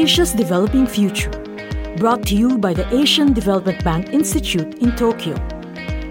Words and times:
Asia's 0.00 0.32
Developing 0.32 0.86
Future, 0.86 1.30
brought 1.98 2.22
to 2.28 2.34
you 2.34 2.56
by 2.56 2.72
the 2.72 2.88
Asian 2.90 3.34
Development 3.34 3.84
Bank 3.84 4.14
Institute 4.14 4.78
in 4.78 4.96
Tokyo, 4.96 5.34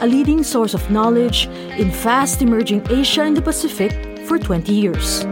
a 0.00 0.06
leading 0.06 0.42
source 0.42 0.72
of 0.72 0.90
knowledge 0.90 1.48
in 1.76 1.90
fast 1.90 2.40
emerging 2.40 2.80
Asia 2.88 3.20
and 3.24 3.36
the 3.36 3.42
Pacific 3.42 3.92
for 4.26 4.38
20 4.38 4.72
years. 4.72 5.26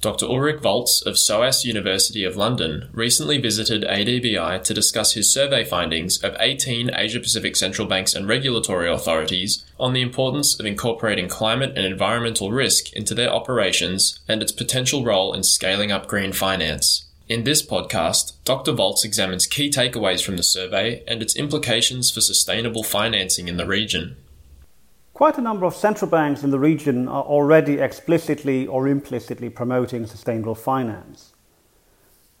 Dr. 0.00 0.24
Ulrich 0.24 0.62
Volz 0.62 1.02
of 1.02 1.18
SOAS 1.18 1.66
University 1.66 2.24
of 2.24 2.34
London 2.34 2.88
recently 2.94 3.36
visited 3.36 3.82
ADBI 3.82 4.62
to 4.64 4.72
discuss 4.72 5.12
his 5.12 5.30
survey 5.30 5.62
findings 5.62 6.16
of 6.24 6.34
18 6.40 6.90
Asia 6.94 7.20
Pacific 7.20 7.54
central 7.54 7.86
banks 7.86 8.14
and 8.14 8.26
regulatory 8.26 8.90
authorities 8.90 9.62
on 9.78 9.92
the 9.92 10.00
importance 10.00 10.58
of 10.58 10.64
incorporating 10.64 11.28
climate 11.28 11.76
and 11.76 11.84
environmental 11.84 12.50
risk 12.50 12.94
into 12.94 13.14
their 13.14 13.28
operations 13.28 14.18
and 14.26 14.42
its 14.42 14.52
potential 14.52 15.04
role 15.04 15.34
in 15.34 15.42
scaling 15.42 15.92
up 15.92 16.06
green 16.06 16.32
finance. 16.32 17.04
In 17.28 17.44
this 17.44 17.64
podcast, 17.64 18.32
Dr. 18.46 18.72
Volz 18.72 19.04
examines 19.04 19.46
key 19.46 19.68
takeaways 19.68 20.24
from 20.24 20.38
the 20.38 20.42
survey 20.42 21.04
and 21.06 21.20
its 21.20 21.36
implications 21.36 22.10
for 22.10 22.22
sustainable 22.22 22.82
financing 22.82 23.48
in 23.48 23.58
the 23.58 23.66
region. 23.66 24.16
Quite 25.20 25.36
a 25.36 25.42
number 25.42 25.66
of 25.66 25.76
central 25.76 26.10
banks 26.10 26.44
in 26.44 26.50
the 26.50 26.58
region 26.58 27.06
are 27.06 27.22
already 27.22 27.74
explicitly 27.74 28.66
or 28.66 28.88
implicitly 28.88 29.50
promoting 29.50 30.06
sustainable 30.06 30.54
finance. 30.54 31.34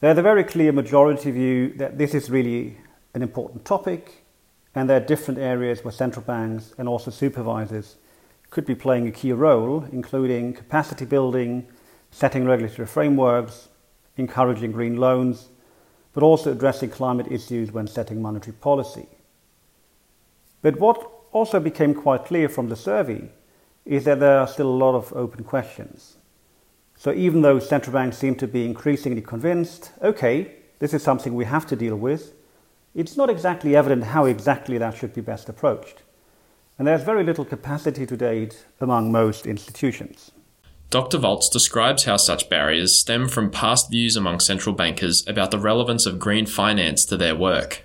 They 0.00 0.08
have 0.08 0.18
a 0.18 0.22
very 0.22 0.44
clear 0.44 0.72
majority 0.72 1.30
view 1.30 1.72
that 1.78 1.96
this 1.96 2.12
is 2.12 2.28
really 2.28 2.76
an 3.14 3.22
important 3.22 3.64
topic, 3.64 4.26
and 4.74 4.90
there 4.90 4.98
are 4.98 5.06
different 5.06 5.40
areas 5.40 5.82
where 5.82 5.90
central 5.90 6.22
banks 6.22 6.74
and 6.76 6.86
also 6.86 7.10
supervisors 7.10 7.96
could 8.50 8.66
be 8.66 8.74
playing 8.74 9.08
a 9.08 9.10
key 9.10 9.32
role, 9.32 9.86
including 9.90 10.52
capacity 10.52 11.06
building, 11.06 11.66
setting 12.10 12.44
regulatory 12.44 12.86
frameworks, 12.86 13.68
encouraging 14.18 14.72
green 14.72 14.98
loans, 14.98 15.48
but 16.12 16.22
also 16.22 16.52
addressing 16.52 16.90
climate 16.90 17.28
issues 17.30 17.72
when 17.72 17.86
setting 17.86 18.20
monetary 18.20 18.52
policy. 18.52 19.08
But 20.60 20.78
what 20.78 21.15
also 21.36 21.60
became 21.60 21.92
quite 21.92 22.24
clear 22.24 22.48
from 22.48 22.70
the 22.70 22.76
survey 22.76 23.28
is 23.84 24.04
that 24.04 24.20
there 24.20 24.38
are 24.38 24.48
still 24.48 24.68
a 24.68 24.82
lot 24.84 24.94
of 24.94 25.12
open 25.12 25.44
questions. 25.44 26.16
So 26.96 27.12
even 27.12 27.42
though 27.42 27.58
central 27.58 27.92
banks 27.92 28.16
seem 28.16 28.36
to 28.36 28.48
be 28.48 28.64
increasingly 28.64 29.20
convinced, 29.20 29.92
okay, 30.02 30.54
this 30.78 30.94
is 30.94 31.02
something 31.02 31.34
we 31.34 31.44
have 31.44 31.66
to 31.66 31.76
deal 31.76 31.96
with, 31.96 32.32
it's 32.94 33.18
not 33.18 33.28
exactly 33.28 33.76
evident 33.76 34.04
how 34.04 34.24
exactly 34.24 34.78
that 34.78 34.96
should 34.96 35.12
be 35.12 35.20
best 35.20 35.50
approached. 35.50 36.02
And 36.78 36.88
there's 36.88 37.02
very 37.02 37.22
little 37.22 37.44
capacity 37.44 38.06
to 38.06 38.16
date 38.16 38.64
among 38.80 39.12
most 39.12 39.46
institutions. 39.46 40.30
Dr. 40.88 41.18
Volz 41.18 41.50
describes 41.50 42.04
how 42.04 42.16
such 42.16 42.48
barriers 42.48 42.98
stem 42.98 43.28
from 43.28 43.50
past 43.50 43.90
views 43.90 44.16
among 44.16 44.40
central 44.40 44.74
bankers 44.74 45.26
about 45.28 45.50
the 45.50 45.58
relevance 45.58 46.06
of 46.06 46.18
green 46.18 46.46
finance 46.46 47.04
to 47.04 47.16
their 47.18 47.36
work. 47.36 47.84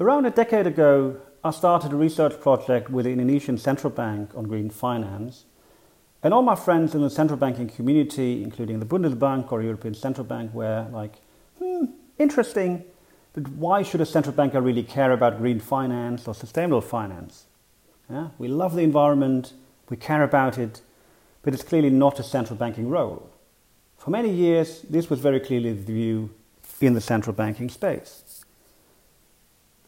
Around 0.00 0.26
a 0.26 0.30
decade 0.30 0.66
ago, 0.66 1.20
I 1.44 1.52
started 1.52 1.92
a 1.92 1.96
research 1.96 2.40
project 2.40 2.90
with 2.90 3.04
the 3.04 3.12
Indonesian 3.12 3.58
Central 3.58 3.90
Bank 3.90 4.30
on 4.34 4.44
green 4.44 4.70
finance. 4.70 5.44
And 6.20 6.34
all 6.34 6.42
my 6.42 6.56
friends 6.56 6.96
in 6.96 7.02
the 7.02 7.10
central 7.10 7.38
banking 7.38 7.68
community, 7.68 8.42
including 8.42 8.80
the 8.80 8.86
Bundesbank 8.86 9.52
or 9.52 9.62
European 9.62 9.94
Central 9.94 10.24
Bank, 10.24 10.52
were 10.52 10.88
like, 10.92 11.14
hmm, 11.60 11.84
interesting, 12.18 12.84
but 13.34 13.46
why 13.50 13.82
should 13.82 14.00
a 14.00 14.06
central 14.06 14.34
banker 14.34 14.60
really 14.60 14.82
care 14.82 15.12
about 15.12 15.38
green 15.38 15.60
finance 15.60 16.26
or 16.26 16.34
sustainable 16.34 16.80
finance? 16.80 17.46
Yeah? 18.10 18.30
We 18.38 18.48
love 18.48 18.74
the 18.74 18.82
environment, 18.82 19.52
we 19.88 19.96
care 19.96 20.24
about 20.24 20.58
it, 20.58 20.80
but 21.42 21.54
it's 21.54 21.62
clearly 21.62 21.90
not 21.90 22.18
a 22.18 22.24
central 22.24 22.56
banking 22.56 22.88
role. 22.88 23.30
For 23.96 24.10
many 24.10 24.30
years, 24.30 24.82
this 24.82 25.08
was 25.08 25.20
very 25.20 25.38
clearly 25.38 25.72
the 25.72 25.84
view 25.84 26.30
in 26.80 26.94
the 26.94 27.00
central 27.00 27.32
banking 27.32 27.68
space. 27.68 28.37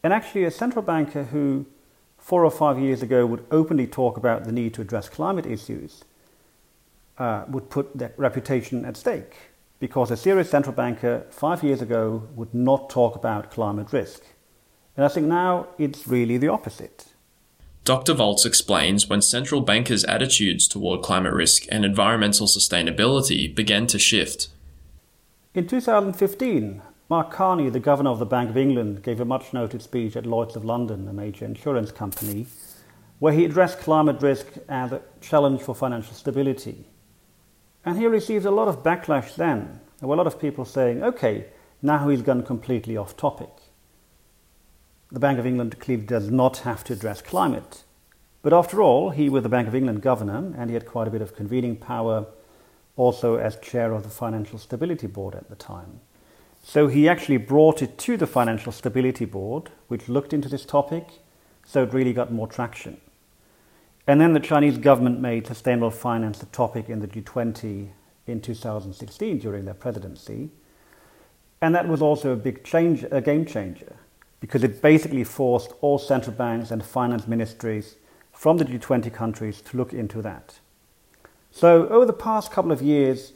And 0.03 0.13
actually, 0.13 0.43
a 0.45 0.51
central 0.51 0.83
banker 0.83 1.25
who 1.25 1.65
four 2.17 2.45
or 2.45 2.51
five 2.51 2.79
years 2.79 3.01
ago 3.01 3.25
would 3.25 3.45
openly 3.51 3.87
talk 3.87 4.17
about 4.17 4.45
the 4.45 4.51
need 4.51 4.73
to 4.75 4.81
address 4.81 5.09
climate 5.09 5.45
issues 5.45 6.03
uh, 7.17 7.45
would 7.47 7.69
put 7.69 7.97
that 7.97 8.17
reputation 8.17 8.85
at 8.85 8.97
stake 8.97 9.35
because 9.79 10.11
a 10.11 10.17
serious 10.17 10.49
central 10.49 10.75
banker 10.75 11.25
five 11.31 11.63
years 11.63 11.81
ago 11.81 12.27
would 12.35 12.53
not 12.53 12.89
talk 12.89 13.15
about 13.15 13.51
climate 13.51 13.91
risk. 13.91 14.21
And 14.95 15.03
I 15.03 15.07
think 15.07 15.27
now 15.27 15.67
it's 15.77 16.07
really 16.07 16.37
the 16.37 16.49
opposite. 16.49 17.05
Dr. 17.83 18.13
Volz 18.13 18.45
explains 18.45 19.09
when 19.09 19.23
central 19.23 19.61
bankers' 19.61 20.03
attitudes 20.03 20.67
toward 20.67 21.01
climate 21.01 21.33
risk 21.33 21.65
and 21.71 21.83
environmental 21.83 22.45
sustainability 22.45 23.53
began 23.53 23.87
to 23.87 23.97
shift. 23.97 24.49
In 25.55 25.67
2015, 25.67 26.83
Mark 27.11 27.29
Carney, 27.29 27.69
the 27.69 27.81
governor 27.81 28.11
of 28.11 28.19
the 28.19 28.25
Bank 28.25 28.49
of 28.49 28.55
England, 28.55 29.03
gave 29.03 29.19
a 29.19 29.25
much 29.25 29.51
noted 29.51 29.81
speech 29.81 30.15
at 30.15 30.25
Lloyds 30.25 30.55
of 30.55 30.63
London, 30.63 31.09
a 31.09 31.11
major 31.11 31.43
insurance 31.43 31.91
company, 31.91 32.47
where 33.19 33.33
he 33.33 33.43
addressed 33.43 33.79
climate 33.79 34.21
risk 34.21 34.47
as 34.69 34.93
a 34.93 35.01
challenge 35.19 35.59
for 35.61 35.75
financial 35.75 36.13
stability. 36.13 36.85
And 37.83 37.97
he 37.97 38.07
received 38.07 38.45
a 38.45 38.49
lot 38.49 38.69
of 38.69 38.81
backlash 38.81 39.35
then. 39.35 39.81
There 39.99 40.07
were 40.07 40.15
a 40.15 40.17
lot 40.17 40.25
of 40.25 40.39
people 40.39 40.63
saying, 40.63 41.03
okay, 41.03 41.47
now 41.81 42.07
he's 42.07 42.21
gone 42.21 42.43
completely 42.43 42.95
off 42.95 43.17
topic. 43.17 43.51
The 45.11 45.19
Bank 45.19 45.37
of 45.37 45.45
England 45.45 45.81
clearly 45.81 46.05
does 46.05 46.31
not 46.31 46.59
have 46.59 46.85
to 46.85 46.93
address 46.93 47.21
climate. 47.21 47.83
But 48.41 48.53
after 48.53 48.81
all, 48.81 49.09
he 49.09 49.27
was 49.27 49.43
the 49.43 49.49
Bank 49.49 49.67
of 49.67 49.75
England 49.75 50.01
governor 50.01 50.53
and 50.57 50.69
he 50.69 50.75
had 50.75 50.85
quite 50.85 51.09
a 51.09 51.11
bit 51.11 51.21
of 51.21 51.35
convening 51.35 51.75
power 51.75 52.27
also 52.95 53.35
as 53.35 53.57
chair 53.57 53.91
of 53.91 54.03
the 54.03 54.09
Financial 54.09 54.57
Stability 54.57 55.07
Board 55.07 55.35
at 55.35 55.49
the 55.49 55.57
time. 55.57 55.99
So 56.63 56.87
he 56.87 57.09
actually 57.09 57.37
brought 57.37 57.81
it 57.81 57.97
to 57.99 58.17
the 58.17 58.27
Financial 58.27 58.71
Stability 58.71 59.25
Board, 59.25 59.71
which 59.87 60.07
looked 60.07 60.31
into 60.31 60.47
this 60.47 60.65
topic, 60.65 61.07
so 61.65 61.83
it 61.83 61.93
really 61.93 62.13
got 62.13 62.31
more 62.31 62.47
traction. 62.47 63.01
And 64.07 64.21
then 64.21 64.33
the 64.33 64.39
Chinese 64.39 64.77
government 64.77 65.19
made 65.19 65.47
sustainable 65.47 65.91
finance 65.91 66.41
a 66.41 66.45
topic 66.47 66.89
in 66.89 66.99
the 66.99 67.07
G20 67.07 67.89
in 68.27 68.41
2016 68.41 69.39
during 69.39 69.65
their 69.65 69.73
presidency. 69.73 70.49
And 71.61 71.73
that 71.75 71.87
was 71.87 72.01
also 72.01 72.31
a 72.31 72.35
big 72.35 72.63
change, 72.63 73.05
a 73.11 73.21
game 73.21 73.45
changer, 73.45 73.95
because 74.39 74.63
it 74.63 74.81
basically 74.81 75.23
forced 75.23 75.73
all 75.81 75.99
central 75.99 76.35
banks 76.35 76.71
and 76.71 76.83
finance 76.83 77.27
ministries 77.27 77.95
from 78.31 78.57
the 78.57 78.65
G20 78.65 79.13
countries 79.13 79.61
to 79.61 79.77
look 79.77 79.93
into 79.93 80.21
that. 80.21 80.59
So 81.51 81.87
over 81.89 82.05
the 82.05 82.13
past 82.13 82.51
couple 82.51 82.71
of 82.71 82.81
years, 82.81 83.33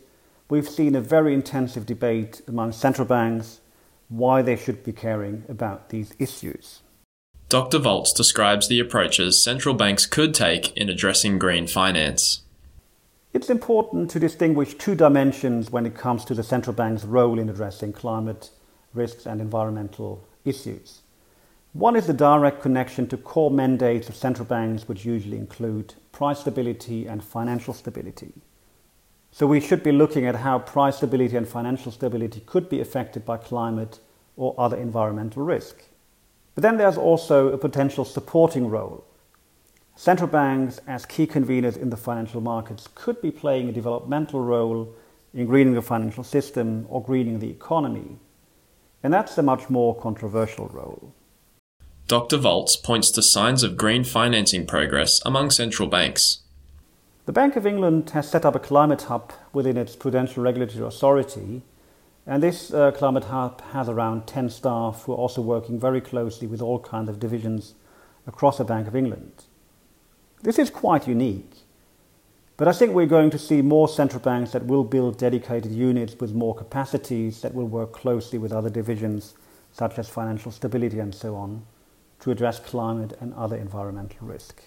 we've 0.50 0.70
seen 0.70 0.96
a 0.96 1.02
very 1.02 1.34
intensive 1.34 1.86
debate 1.86 2.42
among 2.48 2.72
central 2.72 3.08
banks 3.08 3.62
why 4.10 4.42
they 4.42 4.56
should 4.56 4.84
be 4.84 4.94
caring 4.94 5.44
about 5.50 5.90
these 5.90 6.14
issues. 6.20 6.82
Dr. 7.50 7.80
Volz 7.80 8.14
describes 8.14 8.68
the 8.68 8.80
approaches 8.80 9.44
central 9.44 9.76
banks 9.76 10.06
could 10.06 10.34
take 10.34 10.76
in 10.76 10.90
addressing 10.90 11.40
green 11.40 11.68
finance. 11.68 12.42
It's 13.34 13.50
important 13.50 14.10
to 14.12 14.20
distinguish 14.20 14.76
two 14.76 14.96
dimensions 14.96 15.70
when 15.70 15.86
it 15.86 15.96
comes 15.96 16.24
to 16.26 16.34
the 16.34 16.44
central 16.44 16.74
bank's 16.74 17.04
role 17.04 17.38
in 17.38 17.50
addressing 17.50 17.94
climate 17.94 18.50
risks 18.94 19.26
and 19.26 19.42
environmental 19.42 20.26
issues. 20.46 21.02
One 21.74 21.98
is 21.98 22.08
the 22.08 22.14
direct 22.14 22.62
connection 22.62 23.08
to 23.10 23.18
core 23.18 23.52
mandates 23.52 24.08
of 24.08 24.16
central 24.16 24.46
banks, 24.46 24.88
which 24.88 25.04
usually 25.04 25.38
include 25.38 25.94
price 26.14 26.40
stability 26.40 27.06
and 27.06 27.22
financial 27.22 27.74
stability. 27.74 28.32
So 29.38 29.46
we 29.46 29.60
should 29.60 29.84
be 29.84 29.92
looking 29.92 30.26
at 30.26 30.36
how 30.36 30.60
price 30.60 30.96
stability 30.96 31.36
and 31.36 31.46
financial 31.46 31.92
stability 31.92 32.40
could 32.46 32.70
be 32.70 32.80
affected 32.80 33.26
by 33.26 33.36
climate 33.36 34.00
or 34.38 34.56
other 34.58 34.78
environmental 34.78 35.44
risk. 35.44 35.84
But 36.54 36.62
then 36.62 36.78
there's 36.78 36.98
also 36.98 37.50
a 37.50 37.58
potential 37.58 38.06
supporting 38.06 38.70
role. 38.70 39.04
Central 39.98 40.30
banks, 40.30 40.80
as 40.88 41.06
key 41.06 41.28
conveners 41.28 41.76
in 41.76 41.90
the 41.90 41.98
financial 41.98 42.40
markets, 42.40 42.88
could 42.96 43.22
be 43.22 43.30
playing 43.30 43.68
a 43.68 43.74
developmental 43.74 44.40
role 44.40 44.96
in 45.34 45.48
greening 45.48 45.74
the 45.74 45.82
financial 45.82 46.24
system 46.24 46.86
or 46.88 47.04
greening 47.04 47.40
the 47.40 47.50
economy. 47.50 48.18
And 49.04 49.14
that's 49.14 49.38
a 49.38 49.44
much 49.44 49.70
more 49.70 50.00
controversial 50.00 50.70
role. 50.70 51.14
Dr. 52.08 52.38
Volz 52.38 52.78
points 52.78 53.12
to 53.12 53.22
signs 53.22 53.64
of 53.64 53.76
green 53.76 54.06
financing 54.06 54.66
progress 54.66 55.20
among 55.26 55.52
central 55.52 55.90
banks. 55.90 56.45
The 57.26 57.34
Bank 57.34 57.56
of 57.56 57.66
England 57.66 58.12
has 58.12 58.30
set 58.30 58.46
up 58.46 58.54
a 58.54 58.60
climate 58.60 59.02
hub 59.02 59.34
within 59.52 59.78
its 59.78 59.96
Prudential 59.96 60.44
Regulatory 60.44 60.86
Authority, 60.86 61.64
and 62.28 62.44
this 62.44 62.72
uh, 62.72 62.92
climate 62.92 63.24
hub 63.24 63.62
has 63.72 63.90
around 63.90 64.28
10 64.28 64.52
staff 64.52 65.02
who 65.04 65.14
are 65.14 65.18
also 65.18 65.42
working 65.42 65.80
very 65.80 66.02
closely 66.02 66.46
with 66.46 66.62
all 66.62 66.78
kinds 66.78 67.10
of 67.10 67.20
divisions 67.20 67.74
across 68.28 68.60
the 68.60 68.64
Bank 68.64 68.88
of 68.88 68.96
England. 68.96 69.46
This 70.44 70.60
is 70.60 70.70
quite 70.70 71.08
unique, 71.08 71.64
but 72.58 72.68
I 72.68 72.74
think 72.74 72.94
we're 72.94 73.08
going 73.08 73.32
to 73.32 73.40
see 73.40 73.64
more 73.64 73.90
central 73.90 74.22
banks 74.22 74.52
that 74.52 74.68
will 74.68 74.84
build 74.84 75.18
dedicated 75.18 75.72
units 75.72 76.16
with 76.20 76.36
more 76.36 76.54
capacities 76.54 77.42
that 77.42 77.56
will 77.56 77.68
work 77.68 77.92
closely 77.92 78.38
with 78.38 78.54
other 78.54 78.70
divisions, 78.70 79.34
such 79.72 79.98
as 79.98 80.08
financial 80.08 80.52
stability 80.52 81.00
and 81.00 81.16
so 81.16 81.36
on, 81.36 81.66
to 82.20 82.30
address 82.30 82.60
climate 82.60 83.18
and 83.20 83.34
other 83.34 83.56
environmental 83.56 84.28
risk. 84.28 84.62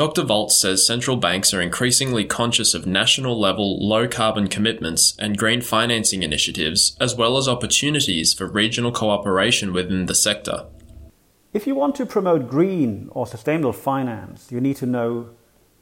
Dr. 0.00 0.22
Volz 0.22 0.58
says 0.58 0.86
central 0.86 1.18
banks 1.18 1.52
are 1.52 1.60
increasingly 1.60 2.24
conscious 2.24 2.72
of 2.72 2.86
national 2.86 3.38
level 3.38 3.86
low 3.86 4.08
carbon 4.08 4.46
commitments 4.48 5.14
and 5.18 5.36
green 5.36 5.60
financing 5.60 6.22
initiatives, 6.22 6.96
as 6.98 7.14
well 7.14 7.36
as 7.36 7.46
opportunities 7.46 8.32
for 8.32 8.46
regional 8.46 8.92
cooperation 8.92 9.74
within 9.74 10.06
the 10.06 10.14
sector. 10.14 10.64
If 11.52 11.66
you 11.66 11.74
want 11.74 11.96
to 11.96 12.06
promote 12.06 12.48
green 12.48 13.10
or 13.10 13.26
sustainable 13.26 13.74
finance, 13.74 14.50
you 14.50 14.58
need 14.58 14.76
to 14.76 14.86
know, 14.86 15.28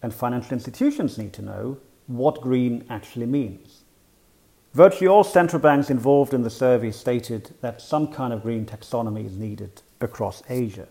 and 0.03 0.13
financial 0.13 0.55
institutions 0.55 1.17
need 1.17 1.33
to 1.35 1.43
know, 1.43 1.79
what 2.09 2.41
green 2.41 2.85
actually 2.91 3.27
means. 3.27 3.85
Virtually 4.75 5.07
all 5.07 5.23
central 5.23 5.63
banks 5.63 5.91
involved 5.91 6.35
in 6.35 6.43
the 6.43 6.51
survey 6.51 6.91
stated 6.91 7.55
that 7.61 7.81
some 7.81 8.09
kind 8.09 8.33
of 8.33 8.43
green 8.43 8.67
taxonomy 8.67 9.27
is 9.27 9.37
needed 9.37 9.81
across 10.01 10.43
Asia. 10.51 10.89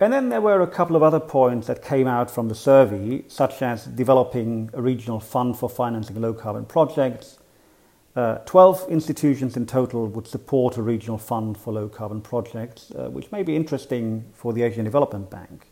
And 0.00 0.14
then 0.14 0.30
there 0.30 0.40
were 0.40 0.62
a 0.62 0.66
couple 0.66 0.96
of 0.96 1.02
other 1.02 1.20
points 1.20 1.66
that 1.66 1.84
came 1.84 2.06
out 2.06 2.30
from 2.30 2.48
the 2.48 2.54
survey, 2.54 3.22
such 3.28 3.60
as 3.60 3.84
developing 3.84 4.70
a 4.72 4.80
regional 4.80 5.20
fund 5.20 5.58
for 5.58 5.68
financing 5.68 6.18
low 6.18 6.32
carbon 6.32 6.64
projects. 6.64 7.38
Uh, 8.16 8.38
12 8.38 8.88
institutions 8.88 9.58
in 9.58 9.66
total 9.66 10.06
would 10.06 10.26
support 10.26 10.78
a 10.78 10.82
regional 10.82 11.18
fund 11.18 11.58
for 11.58 11.74
low 11.74 11.86
carbon 11.86 12.22
projects, 12.22 12.90
uh, 12.92 13.10
which 13.10 13.30
may 13.30 13.42
be 13.42 13.54
interesting 13.54 14.24
for 14.32 14.54
the 14.54 14.62
Asian 14.62 14.84
Development 14.84 15.30
Bank. 15.30 15.66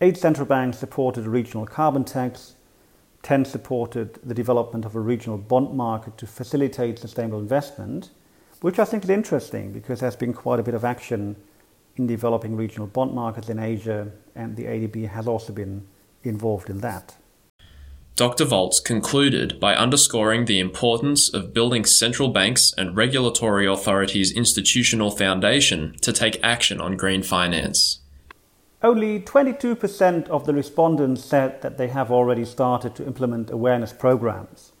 Eight 0.00 0.16
central 0.16 0.46
banks 0.46 0.78
supported 0.78 1.26
a 1.26 1.30
regional 1.30 1.66
carbon 1.66 2.04
tax. 2.04 2.54
10 3.22 3.44
supported 3.44 4.18
the 4.24 4.34
development 4.34 4.86
of 4.86 4.96
a 4.96 5.00
regional 5.00 5.36
bond 5.36 5.76
market 5.76 6.16
to 6.16 6.26
facilitate 6.26 6.98
sustainable 6.98 7.38
investment, 7.38 8.10
which 8.62 8.78
I 8.78 8.84
think 8.86 9.04
is 9.04 9.10
interesting 9.10 9.72
because 9.72 10.00
there's 10.00 10.16
been 10.16 10.32
quite 10.32 10.58
a 10.58 10.62
bit 10.62 10.74
of 10.74 10.84
action 10.84 11.36
in 11.96 12.06
developing 12.06 12.56
regional 12.56 12.86
bond 12.86 13.12
markets 13.12 13.48
in 13.48 13.58
Asia, 13.58 14.10
and 14.34 14.56
the 14.56 14.64
ADB 14.64 15.08
has 15.08 15.26
also 15.26 15.52
been 15.52 15.86
involved 16.24 16.70
in 16.70 16.78
that. 16.80 17.16
Dr. 18.14 18.44
Volz 18.44 18.78
concluded 18.78 19.58
by 19.58 19.74
underscoring 19.74 20.44
the 20.44 20.60
importance 20.60 21.32
of 21.32 21.54
building 21.54 21.86
central 21.86 22.28
banks 22.28 22.74
and 22.76 22.94
regulatory 22.94 23.66
authorities' 23.66 24.32
institutional 24.32 25.10
foundation 25.10 25.96
to 26.02 26.12
take 26.12 26.38
action 26.42 26.78
on 26.78 26.96
green 26.96 27.22
finance. 27.22 28.00
Only 28.82 29.20
22% 29.20 30.28
of 30.28 30.44
the 30.44 30.52
respondents 30.52 31.24
said 31.24 31.62
that 31.62 31.78
they 31.78 31.88
have 31.88 32.10
already 32.10 32.44
started 32.44 32.94
to 32.96 33.06
implement 33.06 33.50
awareness 33.50 33.92
programs. 33.92 34.72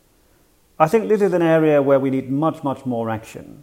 I 0.78 0.88
think 0.88 1.08
this 1.08 1.22
is 1.22 1.32
an 1.32 1.42
area 1.42 1.80
where 1.80 2.00
we 2.00 2.10
need 2.10 2.28
much, 2.28 2.62
much 2.62 2.84
more 2.84 3.08
action. 3.08 3.62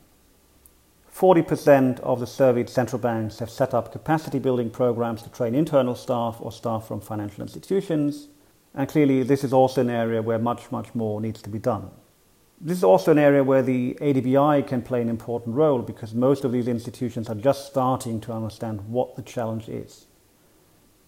40% 1.20 2.00
of 2.00 2.22
the 2.22 2.26
surveyed 2.26 2.70
central 2.70 2.98
banks 2.98 3.40
have 3.40 3.50
set 3.50 3.74
up 3.74 3.92
capacity 3.92 4.40
building 4.40 4.70
programs 4.70 5.22
to 5.22 5.30
train 5.30 5.54
internal 5.54 5.94
staff 5.94 6.38
or 6.40 6.50
staff 6.50 6.88
from 6.88 7.02
financial 7.02 7.42
institutions. 7.42 8.30
And 8.74 8.88
clearly, 8.88 9.24
this 9.24 9.44
is 9.44 9.52
also 9.52 9.82
an 9.82 9.90
area 9.90 10.22
where 10.22 10.40
much, 10.40 10.72
much 10.72 10.96
more 10.96 11.20
needs 11.20 11.42
to 11.42 11.50
be 11.50 11.60
done. 11.60 11.92
This 12.62 12.78
is 12.78 12.86
also 12.86 13.12
an 13.12 13.20
area 13.20 13.44
where 13.44 13.62
the 13.62 13.98
ADBI 14.00 14.66
can 14.66 14.82
play 14.82 15.02
an 15.02 15.10
important 15.10 15.58
role 15.58 15.82
because 15.82 16.14
most 16.14 16.46
of 16.46 16.54
these 16.54 16.70
institutions 16.70 17.30
are 17.30 17.36
just 17.36 17.68
starting 17.68 18.22
to 18.22 18.32
understand 18.32 18.88
what 18.88 19.18
the 19.18 19.22
challenge 19.22 19.68
is. 19.68 20.06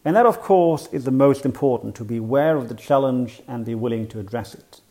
And 0.03 0.13
that, 0.17 0.25
of 0.25 0.41
course, 0.41 0.87
is 0.91 1.05
the 1.05 1.11
most 1.11 1.45
important 1.45 1.95
to 1.95 2.03
be 2.03 2.17
aware 2.17 2.57
of 2.57 2.67
the 2.67 2.75
challenge 2.75 3.41
and 3.47 3.63
be 3.63 3.75
willing 3.75 4.09
to 4.09 4.19
address 4.19 4.55
it. 4.55 4.81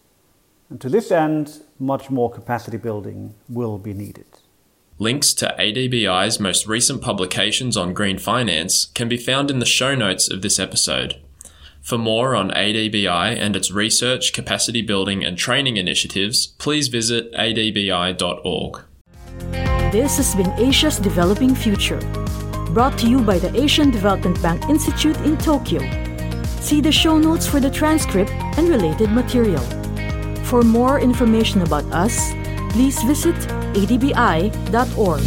And 0.71 0.81
to 0.81 0.89
this 0.89 1.11
end, 1.11 1.61
much 1.79 2.09
more 2.09 2.31
capacity 2.31 2.79
building 2.79 3.35
will 3.51 3.77
be 3.77 3.93
needed. 3.93 4.25
Links 5.01 5.33
to 5.33 5.55
ADBI's 5.59 6.39
most 6.39 6.67
recent 6.67 7.01
publications 7.01 7.75
on 7.75 7.95
green 7.95 8.19
finance 8.19 8.85
can 8.93 9.09
be 9.09 9.17
found 9.17 9.51
in 9.51 9.59
the 9.59 9.65
show 9.65 9.95
notes 9.95 10.31
of 10.31 10.43
this 10.43 10.59
episode. 10.59 11.19
For 11.81 11.97
more 11.97 12.37
on 12.37 12.51
ADBI 12.51 13.35
and 13.35 13.57
its 13.57 13.71
research, 13.71 14.35
capacity 14.35 14.83
building, 14.83 15.25
and 15.25 15.39
training 15.39 15.79
initiatives, 15.79 16.49
please 16.49 16.89
visit 16.89 17.33
adbi.org. 17.33 18.83
This 19.91 20.19
has 20.19 20.35
been 20.35 20.51
Asia's 20.59 20.99
Developing 20.99 21.55
Future, 21.55 22.01
brought 22.75 22.99
to 22.99 23.09
you 23.09 23.23
by 23.23 23.39
the 23.39 23.59
Asian 23.59 23.91
Development 23.91 24.41
Bank 24.43 24.69
Institute 24.69 25.17
in 25.23 25.39
Tokyo. 25.39 25.81
See 26.61 26.83
the 26.83 26.93
show 26.93 27.17
notes 27.17 27.47
for 27.47 27.59
the 27.59 27.71
transcript 27.71 28.33
and 28.59 28.69
related 28.69 29.11
material. 29.13 29.65
For 30.45 30.61
more 30.61 31.01
information 31.01 31.63
about 31.63 31.85
us, 31.85 32.35
please 32.71 33.03
visit 33.03 33.37
adbi.org. 33.75 35.21